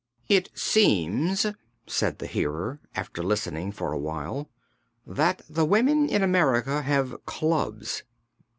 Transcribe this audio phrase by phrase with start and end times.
[0.27, 1.45] "It seems,"
[1.85, 4.49] said the Hearer, after listening for awhile,
[5.05, 8.01] "that the women in America have clubs."